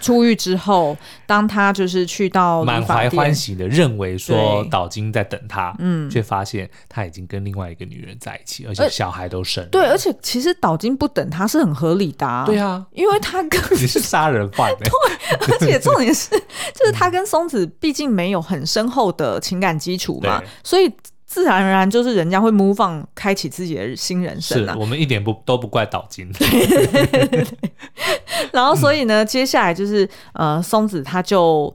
[0.00, 9.68] 出狱之后，当他就是去到满怀欢喜的认为说岛津在等他，嗯，却发现他已经跟另外一个女人在一起，而且小孩都生了。
[9.68, 12.46] 对，而且其实岛津不等他是很合理的、啊。
[12.46, 14.76] 对啊，因为他跟 你是杀人犯、欸。
[14.80, 16.30] 对，而且重点是，
[16.74, 20.90] 就是他跟松子毕竟没有很深厚的情感基础嘛， 所以。
[21.30, 24.72] 自然而然就是人家会 move on，开启自己的新人生啊！
[24.72, 26.28] 是我们一点不都不怪岛津。
[28.52, 31.72] 然后所以呢，嗯、接下来就是呃，松子他就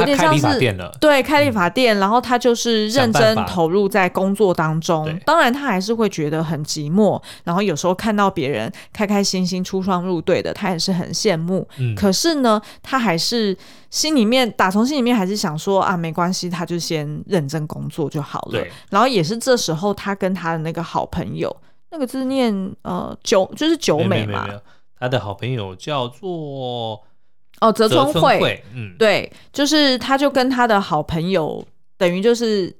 [0.00, 5.18] 有点像是对，开理发店，嗯、然后他就是认真投入在工作当中。
[5.24, 11.66] 当然，他还是会觉得很寂寞，然后有时候看到别人开开心心出双入对的，他也是很羡慕。
[11.78, 13.56] 嗯、可是呢，他还是。
[13.92, 18.52] 心里面打从心里面还是想说啊，没关系，他就先认真工作就好了。
[18.52, 18.72] 对。
[18.88, 21.54] 然后也是这时候，他跟他的那个好朋友，
[21.90, 24.48] 那个字念呃九，就是九美嘛。
[24.98, 27.02] 他的好朋友叫做
[27.62, 28.62] 哦泽村惠。
[28.74, 31.64] 嗯，对，就是他就跟他的好朋友，
[31.96, 32.74] 等于就是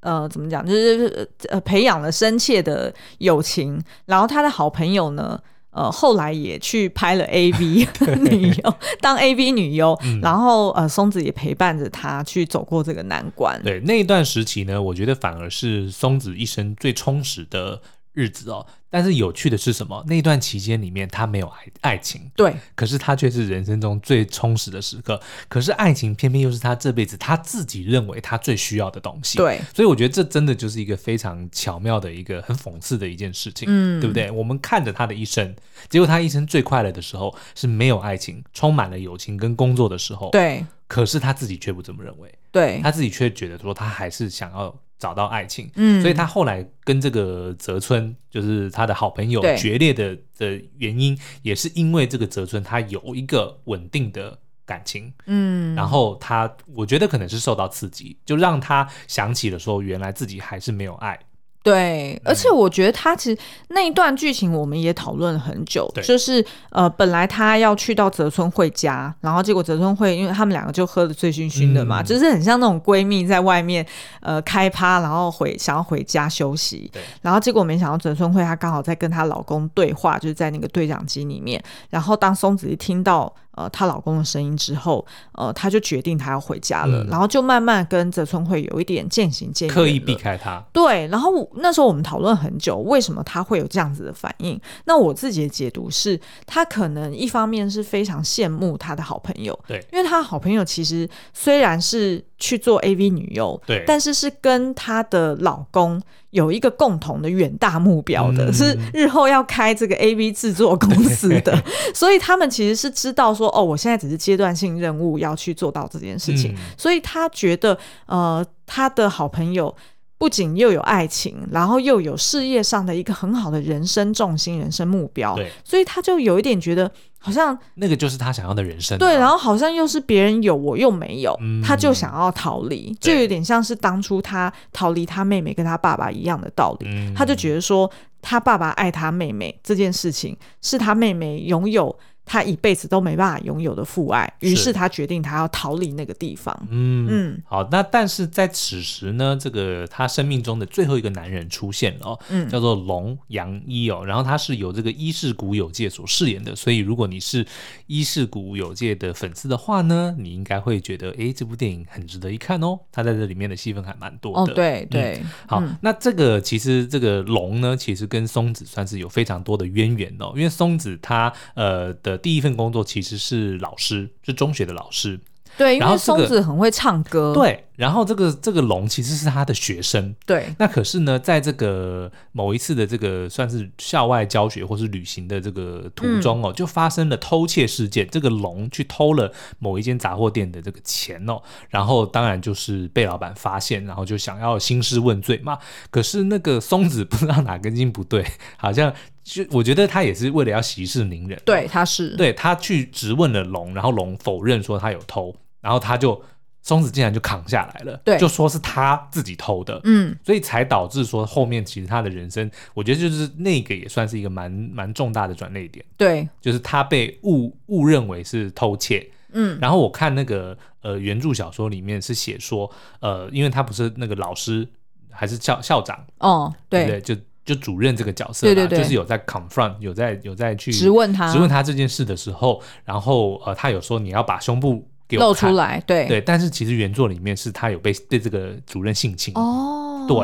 [0.00, 3.80] 呃怎么讲，就是呃培养了深切的友情。
[4.06, 5.38] 然后他的好朋友呢。
[5.74, 7.88] 呃，后来也去拍了 AV
[8.28, 13.58] 女优，当 AV 女优，嗯、然后呃，松子也陪伴着他去走过这个难关。
[13.62, 17.80] 对，那一段时期呢，我觉得反而是松子一生最充实的
[18.12, 18.66] 日子哦。
[18.90, 20.04] 但是有趣的是什么？
[20.06, 25.18] 那段期间里面，他没有爱爱情，对，可是他却是人生中最充实的时刻。
[25.48, 29.38] 可是爱情偏偏又是他这辈子他自己认为他最需要的东西。
[29.38, 34.30] 对，所以我觉得这真的就是一个非常巧妙的一个很讽刺的一件事情，嗯，对不对？
[34.30, 35.54] 我们看着他的一生，
[35.88, 40.66] 结果他一生最快乐的时候是没有爱情，充满了友情跟工作的时候，对。
[40.86, 44.78] 可是他自己却不这么认为，对，他自己却觉得说他还是想要。
[45.02, 61.18] 找到爱情，嗯，所以他后来跟这个泽村，就是他的好朋友决裂的的原因，也是因为这个泽村他有一个稳定的感情，嗯，然后他我觉得可能是受到刺激，就让他想起了说，原来自己还是没有爱。
[61.62, 73.86] 对，而且我觉得他其实那一段剧情我们也讨论了很久，就是呃，本来他要去到泽村惠家，然后结果泽村惠因为他们两个就喝得醉醺醺的嘛，嗯、就是很像那种闺蜜在外面
[74.20, 83.32] 呃开趴，然后回想要回家休息，然后结果没想到泽村惠她刚好在跟她老公对话，就是在那个对讲机里面，然后当松子一听到。
[83.54, 90.62] 呃，她老公的声音之后，呃，她就决定她要回家了，嗯、然后就慢慢跟泽村会有一点渐行渐远，刻意避开他。
[90.72, 94.60] 对，然后那时候我们讨论很久，为什么他会有这样子的反应？
[94.84, 106.02] 那我自己的解读是，他可能一方面是非常羡慕他的好朋友，对，因为他好朋友其实虽然是去做 AV 女优，对，但是是跟她的老公。
[106.32, 117.76] 有一个共同的远大目标的，嗯、是日后要开这个 AV 制作公司的， 所以他们其实是知道说，哦，我现在只是阶段性任务要去做到这件事情，嗯、所以他觉得，
[118.06, 119.76] 呃，他的好朋友
[120.16, 126.90] 不仅又有爱情，然后又有事业上的一个很好的人生重心、人生目标，所以他就有一点觉得。
[127.22, 137.88] 好像那个就是他想要的人生，对，然后好像又是别人有我又没有，嗯、他就想要逃离，就有点像是当初他逃离他妹妹跟他爸爸一样的道理，嗯、他就觉得说
[138.20, 146.56] 他爸爸爱他妹妹这件事情是他妹妹拥有他一辈子都没办法拥有的父爱，于是他决定他要逃离那个地方。
[146.70, 157.44] 嗯嗯，好，那但是在此时呢，这个他生命中的最后一个男人出现了，嗯，叫做龙洋一哦，然后他是由这个伊势谷友界所饰演的，所以如果你是
[157.86, 164.52] 伊势谷友界的粉丝的话呢，你应该会觉得，哎，这部电影很值得一看哦，他在这里面的戏份还蛮多的。
[164.52, 172.11] 哦，对对，嗯、好，嗯、那这个其实这个龙呢，其实跟松子算是有非常多的渊源哦，因为松子他呃的。
[172.18, 175.20] 第一份工作其实是老师，是中学的老师。
[175.58, 177.34] 对，因为松子很会唱歌。
[177.34, 180.16] 对，然后这个这个龙其实是他的学生。
[180.24, 188.08] 对，那可是呢，在这个某一次的这个算是校外教学或是旅行的这个途中哦，嗯、就发生了偷窃事件。
[188.08, 195.58] 这个龙去偷了某一间杂货店的这个钱哦，然后当然就是被老板发现，然后就想要兴师问罪嘛。
[195.90, 198.24] 可是那个松子不知道哪根筋不对，
[198.56, 198.90] 好像
[199.22, 201.40] 就我觉得他也是为了要息事宁人。
[201.44, 202.16] 对，他是。
[202.16, 205.34] 对他去质问了龙，然后龙否认说他有偷。
[205.62, 206.20] 然后他就
[206.60, 224.66] 松子竟然就扛下来了，对，就说是他自己偷的，嗯，所以才导致说后面其实他的人生，我觉得就是那个也算是一个蛮蛮重大的转捩点，对，就是他被误误认为是偷窃，嗯，然后我看那个呃原著小说里面是写说，呃，因为他不是那个老师
[225.12, 235.18] 还是校校长，哦，对，对，就就主任这个角色，对对对，就是有在 confront，有在有在去质问他，质问他这件事的时候，然后呃，他有说你要把胸部给。
[235.18, 240.16] 露出来，对对，但是其实原作里面是他有被对这个主任性侵哦，对，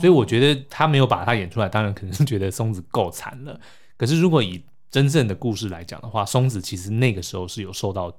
[0.00, 3.58] 所以我觉得他没有把他演出来，当然可能是觉得松子够惨了。
[3.96, 8.12] 可是如果以真正的故事来讲的话，松子其实那个时候是有受到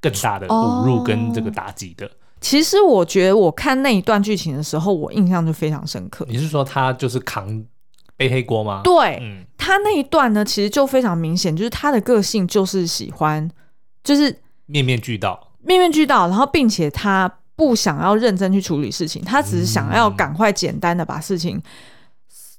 [0.00, 2.10] 更大的侮辱跟这个打击的。
[2.40, 6.26] 其实我觉得我看那一段剧情的时候，我印象就非常深刻。
[6.28, 7.64] 你是说他就是扛
[8.22, 8.82] 背黑锅吗？
[8.84, 13.50] 对，嗯，他那一段呢，其实就非常明显，就是他的个性就是喜欢，
[14.04, 15.52] 就是面面俱到。
[15.64, 21.60] 面面俱到，然后并且他不想要认真去处理事情，他只是想要赶快简单的把事情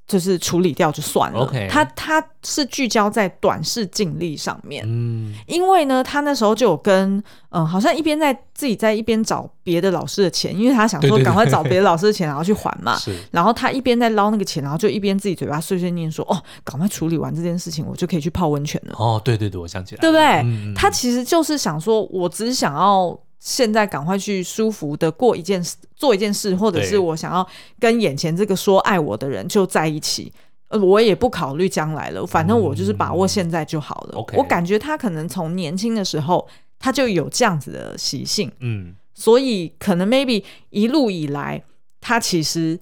[0.08, 1.48] 就是处理掉就算了。
[1.48, 1.70] Okay.
[1.70, 12.98] 他他是聚焦在短视近利上面，嗯，因为呢，他那时候就有跟嗯，好像一边在自己在一边找别的老师的钱，因为他想说赶快找别的 老师的钱，然后去还嘛。
[12.98, 20.24] 是，然后他一边在捞那个钱，然后就一边自己嘴巴碎碎念说：“哦，赶快处理完这件事情，我就可以去泡温泉了。”哦，对对对，我想起来，对不对？
[20.44, 23.18] 嗯、他其实就是想说，我只是想要。
[23.44, 27.46] 现在赶快去舒服的过一件事，做一件事，或者是我想要
[27.78, 30.32] 跟眼前这个说爱我的人就在一起，
[30.70, 34.16] 呃，我也不考虑将来了，反正我就是把握现在就好了。
[34.16, 36.48] 嗯，我感觉他可能从年轻的时候
[36.80, 41.62] 他就有这样子的习性，嗯，所以可能 maybe 一路以来
[42.00, 42.80] 他其实。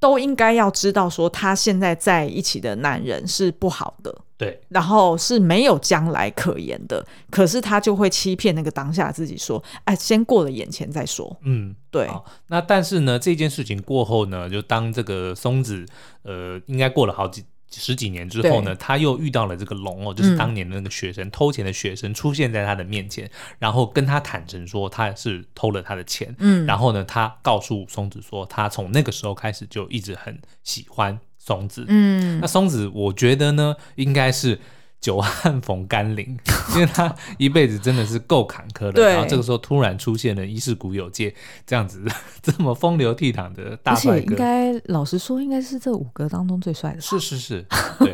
[0.00, 7.04] 都应该要知道，说他现在在一起的男人是不好的，对，然后是没有将来可言的。
[7.28, 12.08] 可是他就会欺骗那个当下自己说：“哎，先过了眼前再说。”嗯，对。
[12.46, 15.84] 那但是呢，这件事情过后呢，就当这个松子，
[16.22, 17.44] 呃，应该过了好几。
[17.70, 26.34] 十几年之后呢，他又遇到了这个龙哦，就是当年的那个学生、嗯、偷钱的学生出现在他的面前，然后跟他坦诚说他是偷了他的钱。
[26.38, 31.84] 嗯，然后呢，他告诉松子说，他从那个时候开始就一直很喜欢松子。
[31.88, 34.58] 嗯，那松子我觉得呢，应该是。
[35.00, 36.36] 久旱逢甘霖，
[36.74, 38.94] 因为他一辈子真的是够坎坷的。
[38.94, 41.32] 对然后这个时候突然出现了伊势古有介
[41.64, 42.02] 这样子
[42.42, 47.00] 这么风流倜傥的大帅哥，应该老实说，应该是这五个当中最帅的。
[47.00, 47.64] 是是是，
[48.00, 48.12] 对。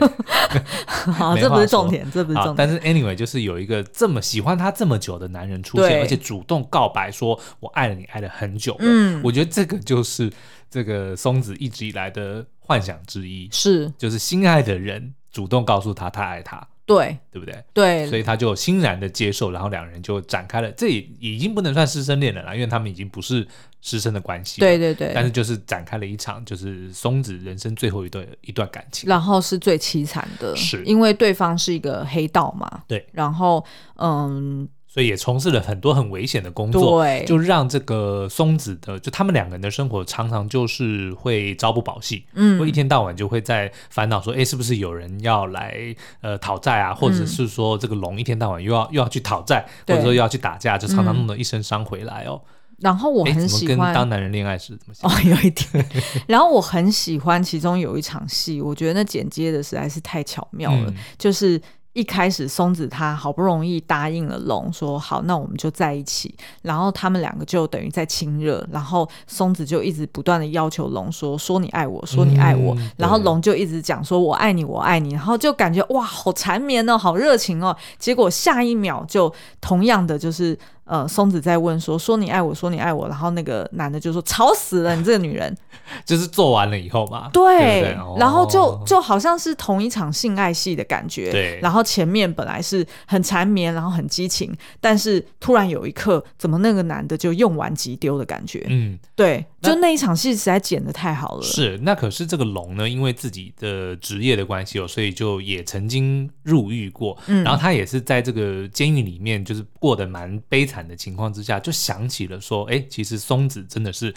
[1.11, 2.57] 好，这不是重点，这不是重点。
[2.59, 8.81] 但是 anyway，就是有一个这么喜欢他这么久的男人出现，而且主动告白说“我爱了你，爱了很久了”。
[8.85, 10.31] 嗯，我觉得这个就是
[10.75, 16.67] 这个松子一直以来的幻想之一，是就是心爱的人主动告诉他他爱他。
[16.85, 17.65] 对，对不对？
[17.73, 23.47] 对，所以他就欣然的接受，然后两人就展开了，这也已经不能算师生恋了啦，因为他们已经不是
[23.81, 24.61] 师生的关系。
[24.61, 25.13] 对对对。
[25.15, 32.83] 但是就是展开了一场，就是松子人生最后一段一段感情，然后是最凄惨的，是因为对方是一个黑道嘛。
[32.89, 33.65] 对，然后
[33.99, 34.69] 嗯。
[34.95, 45.77] 所以也从事了很多很危险的工作，对，就让这个松子的，就他们两个人的生活常常就是会朝不保夕，嗯，会一天到晚就会在烦恼说，哎，是不是有人要来
[46.21, 52.41] 呃讨债啊，或者是说这个龙一天到晚又要又要去讨债，或者说又要去打架，就常常弄得一身伤回来哦。
[52.79, 55.85] 然后我很喜欢跟当男人恋爱是怎么哦，有一点。
[56.29, 61.61] 然后我很喜欢其中有一场戏，我觉得那剪接的实在是太巧妙了，就是。
[61.95, 66.35] 一开始松子他好不容易答应了龙，说好，那我们就在一起。
[66.63, 72.75] 然后他们两个就等于在亲热，然后松子就一直不断的要求龙说：“说你爱我，说你爱我。
[72.75, 77.75] 嗯”然后龙就一直讲说：“我爱你，我爱你。”然后就感觉哇，好缠绵哦，好热情哦。
[77.99, 80.59] 结果下一秒就同样的就是。
[80.85, 85.57] 呃，松子在问说：“说你爱我，说你爱我。”然后那个男的就说：“吵死了，你这个女人！”
[86.05, 87.31] 就是做完了以后嘛。
[87.33, 91.31] 对，对对哦、然后就就好像是同一场性爱戏的感觉。
[91.31, 91.59] 对。
[91.63, 98.67] 然后前面本来是很缠绵，然后很激情，但是突然有一刻，怎么那个男的就用完即丢的感觉？
[98.69, 99.45] 嗯，对。
[99.63, 101.43] 就那一场戏实在剪的太好了。
[101.43, 107.17] 是，那可是这个龙呢，因为自己的职业的关系哦，所以就也曾经入狱过。
[107.27, 107.43] 嗯。
[107.43, 110.74] 然后他也是在这个监狱里面，就是过得蛮悲惨。
[110.75, 114.13] 惨的情况之下，就想起了说，哎，其实松子真的是，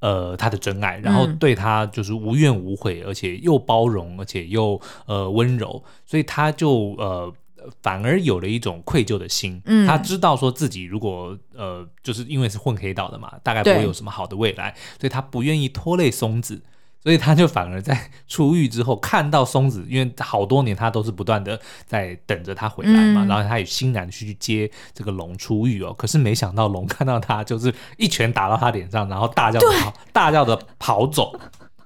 [0.00, 7.32] 呃，他的真爱，然后对他就是无怨无悔，而且又包容，而且又呃温柔，所以他就呃
[7.80, 9.62] 反而有了一种愧疚的心。
[9.66, 16.60] 嗯，他知道说自己如果呃就是因为是混黑道的嘛，大概不会有什么好的未来，所以他不愿意拖累松子。
[17.02, 25.94] 所以他就反而在出狱之后看到松子，因为好多年他都是不断的在等着他回来嘛，嗯、然后他也欣然去接这个龙出狱哦。
[25.94, 31.32] 可是没想到龙看到他就是一拳打到他脸上，然后大叫的跑，大叫的跑走。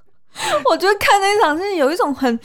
[0.70, 2.38] 我觉得看那场是有一种很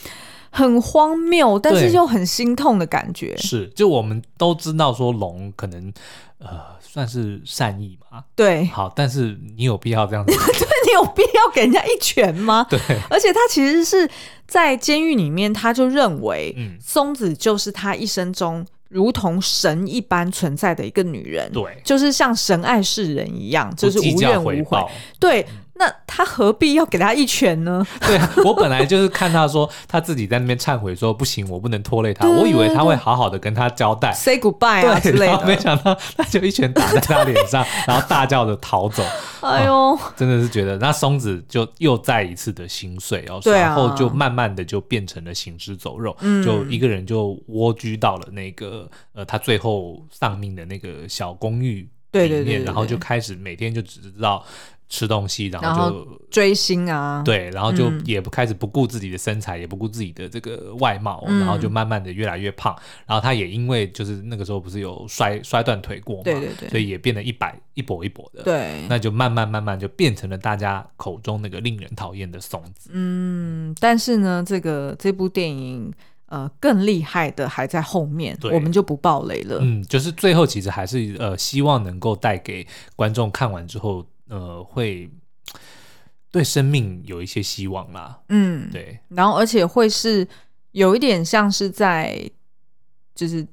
[0.51, 3.35] 很荒谬，但是又很心痛的感觉。
[3.37, 5.91] 是，就我们都知道说龙可能
[6.37, 6.77] 呃。
[6.91, 8.23] 算是善意嘛？
[8.35, 10.33] 对，好，但是你有必要这样子？
[10.93, 12.65] 有必要给人家一拳吗？
[12.69, 12.79] 对，
[13.09, 14.09] 而且他其实是
[14.47, 24.83] 在监狱里面，他就认为，嗯，松子就是他一生中如同神一般存在的一个女人，对，就是像神爱世人一样，就是无怨无悔，
[25.19, 25.45] 对。
[25.79, 27.87] 那他何必要给他一拳呢？
[28.05, 32.27] 对啊，我本来就是看他说他自己在那边忏悔说不行，我不能拖累他。
[32.27, 35.25] 我以为他会好好的跟他交代，say goodbye 啊之类的。
[35.27, 39.01] 然后没想到他就一拳打在他脸上， 然后大叫着逃走。
[39.39, 46.13] 哎呦，真的是觉得那松子就又再一次的心碎哦，然后就慢慢的就变成了行尸走肉，
[46.43, 54.43] 就一个人就蜗居到了那个呃他最后丧命的那个小公寓里面，然后就开始每天就只知道。
[54.89, 62.75] 吃东西，然后就后追星啊，对，然后就也不开始不顾自己的身材，嗯、也不顾自己的这个外貌，嗯、然后就慢慢的越来越胖。
[63.05, 68.41] 然后他也因为就是那个时候不是有摔摔断腿过嘛，对对对，所以也变得一摆一跛一跛的。
[68.41, 72.89] 对，那就慢慢慢慢就变成了大家口中那个令人讨厌的松子。
[72.91, 75.93] 嗯，但是呢，这个这部电影
[76.25, 79.59] 呃更厉害的还在后面，我们就不爆雷了。
[79.61, 82.65] 嗯，就是最后其实还是呃希望能够带给
[82.95, 84.03] 观众看完之后。
[84.29, 85.09] 呃，会
[86.31, 88.21] 对生命有一些希望啦。
[88.29, 88.99] 嗯，对。
[89.09, 90.27] 然后，而且会是
[90.71, 92.29] 有一点像是在，
[93.13, 93.45] 就是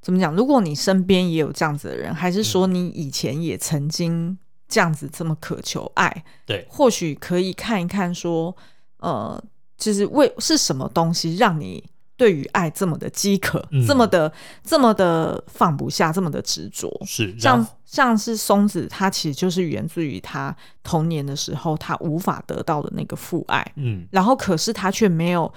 [0.00, 0.34] 怎么讲？
[0.36, 4.38] 如果你身边也有这样子的人，还是说你以前也曾经
[4.68, 6.24] 这样子这么渴求爱？
[6.46, 8.56] 对、嗯，或许可以看一看，说，
[8.98, 9.42] 呃，
[9.76, 11.82] 就是为是什么东西让你。
[12.16, 14.32] 对于爱这么的饥渴，嗯、这么的
[14.62, 25.52] 这么的放不下，这么的执着，是像像是松子，他其实就是源自于他童年的时候，他无法得到的那个父爱，嗯，然后可是他却没有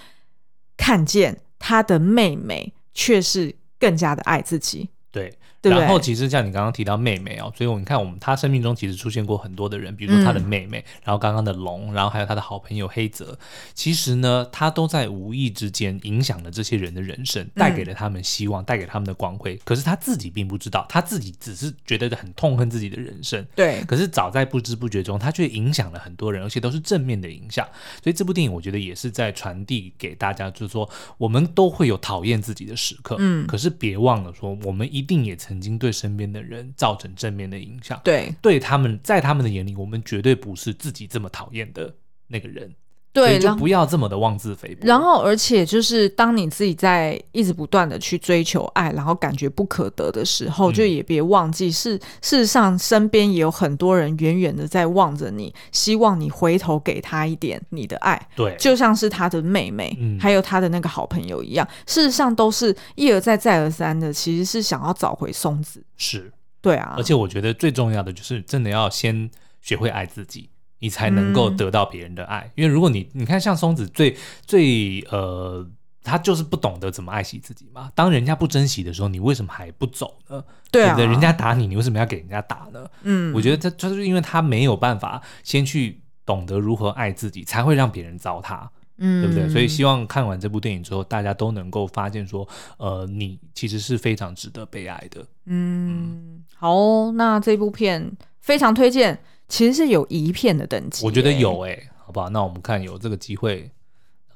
[0.78, 4.88] 看见他的妹妹却是更加的爱自己，
[5.62, 5.72] 对。
[5.72, 13.38] 然后其实像你刚刚提到妹妹哦，所以我们看我们他生命中其实出现过很多的人，比如说他的妹妹，嗯、然后刚刚的龙，然后还有他的好朋友黑泽。
[13.74, 19.56] 其实呢，他都在无意之间影响了这些人的人生，带给了他们希望，带给他们的光辉。
[19.64, 23.46] 可是他自己并不知道，他自己只是觉得很痛恨自己的人生。
[23.56, 23.84] 对。
[23.86, 27.68] 可是早在不知不觉中，他却影响了很多人，而且都是正面的影响。
[28.04, 41.96] 所以这部电影我觉得也是在传递给大家，就是说我们都会有讨厌自己的时刻，嗯，可是别忘了说，我们一定也曾经对身边的人造成正面的影响，对，对他们在他们的眼里，我们绝对不是自己这么讨厌的
[42.28, 42.74] 那个人。
[43.14, 44.86] 对，就不要这么的妄自菲薄。
[44.86, 58.28] 然后，而且就是当你自己在一直不断的去追求爱，然后感觉不可得的时候，嗯、就也别忘记，是事实上身边也有很多人远远的在望着你，希望你回头给他一点你的爱。
[58.36, 65.84] 对，就像是他的妹妹，嗯、还有他的那个好朋友一样，事实上都是一而再再而三的，其实是想要找回松子。
[65.96, 66.32] 是，
[66.62, 66.94] 对啊。
[66.96, 69.28] 而且我觉得最重要的就是，真的要先
[69.60, 70.50] 学会爱自己。
[70.80, 74.16] 你才能够得到别人的爱，嗯、因为如果你你看像松子最
[74.46, 75.68] 最呃，
[76.04, 77.92] 他就是不懂得怎么爱惜自己嘛。
[77.96, 80.44] 当人家不珍惜的时候，你为什么还不走呢？
[80.72, 82.86] 对啊，人家打你，你为什么要给人家打呢？
[83.04, 88.68] 嗯，我觉得他就是因为他没有办法先去懂得如何爱自己，才会让别人糟蹋。
[89.00, 89.48] 嗯，对不对？
[89.48, 92.48] 所以希望看完这部电影之后，大家都能够发现说，
[92.78, 95.24] 呃，你其实是非常值得被爱的。
[95.46, 102.30] 嗯，好哦，那这部片非常推荐，其实是有一片的等级，我觉得有哎、欸，好不好？
[102.30, 103.70] 那我们看有这个机会。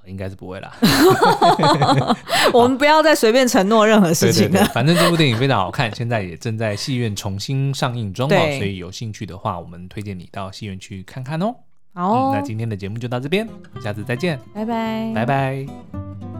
[0.08, 0.74] 应该是不会啦，
[2.52, 4.50] 我们不要再随便承诺任何事情了。
[4.50, 11.56] 对对对，反正这部电影非常好看，现在也正在戏院重新上映中哦，所以有兴趣的话，我们推荐你到戏院去看看哦。
[11.94, 13.48] 好哦，嗯，那今天的节目就到这边，
[13.80, 16.31] 下次再见，拜拜，拜拜。